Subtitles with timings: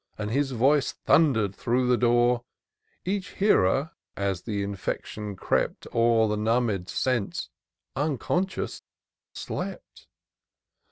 [0.17, 2.43] And his voice thunder'd through the door,
[3.05, 7.49] Each hearer, as th' infection crept O'er the numb'd sense,
[7.95, 8.81] unconscious
[9.35, 10.07] slept